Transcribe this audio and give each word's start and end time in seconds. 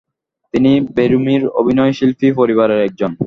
তিনি 0.53 0.71
ব্যারিমোর 0.95 1.41
অভিনয়শিল্পী 1.59 2.27
পরিবারের 2.39 2.79
একজন। 2.87 3.11